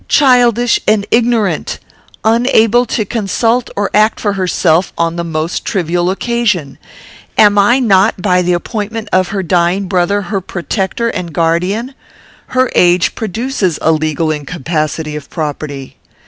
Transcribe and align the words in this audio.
Childish 0.07 0.79
and 0.87 1.05
ignorant! 1.11 1.77
Unable 2.23 2.87
to 2.87 3.05
consult 3.05 3.69
and 3.77 3.87
to 3.93 3.95
act 3.95 4.19
for 4.19 4.33
herself 4.33 4.91
on 4.97 5.15
the 5.15 5.23
most 5.23 5.63
trivial 5.63 6.09
occasion. 6.09 6.79
Am 7.37 7.59
I 7.59 7.77
not, 7.77 8.19
by 8.19 8.41
the 8.41 8.53
appointment 8.53 9.09
of 9.13 9.27
her 9.27 9.43
dying 9.43 9.87
brother, 9.87 10.23
her 10.23 10.41
protector 10.41 11.09
and 11.09 11.31
guardian? 11.31 11.93
Her 12.47 12.71
age 12.73 13.13
produces 13.13 13.77
a 13.83 13.91
legal 13.91 14.31
incapacity 14.31 15.15
of 15.15 15.29
property. 15.29 15.97